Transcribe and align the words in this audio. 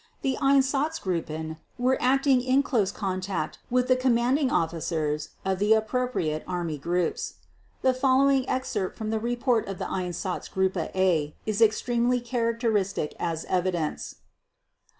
The 0.23 0.35
Einsatzgruppen 0.41 1.57
were 1.77 2.01
acting 2.01 2.41
in 2.41 2.63
close 2.63 2.91
contact 2.91 3.59
with 3.69 3.87
the 3.87 3.95
commanding 3.95 4.49
officers 4.49 5.29
of 5.45 5.59
the 5.59 5.73
appropriate 5.73 6.43
army 6.47 6.79
groups. 6.79 7.35
The 7.83 7.93
following 7.93 8.49
excerpt 8.49 8.97
from 8.97 9.11
the 9.11 9.19
report 9.19 9.67
of 9.67 9.77
Einsatzgruppe 9.77 10.89
"A" 10.95 11.35
is 11.45 11.61
extremely 11.61 12.19
characteristic 12.19 13.15
as 13.19 13.45
evidence 13.45 14.15